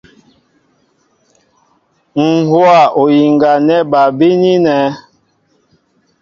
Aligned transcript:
Ŋ̀ 2.23 2.45
hówa 2.49 2.79
oyiŋga 3.01 3.51
ná 3.67 3.77
bal 3.91 4.09
bínínɛ̄. 4.17 4.83